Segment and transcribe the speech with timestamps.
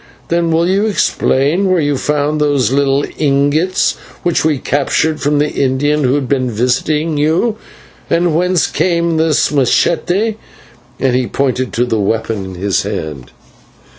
[0.29, 5.51] Then will you explain where you found those little ingots, which we captured from the
[5.51, 7.57] Indian who had been visiting you,
[8.09, 10.37] and whence came this /machete/?"
[10.99, 13.29] and he pointed to the weapon in his hand.